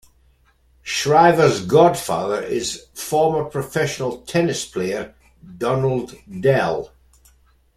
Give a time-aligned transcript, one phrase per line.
[0.81, 5.13] Shriver's godfather is former professional tennis player
[5.59, 6.91] Donald Dell.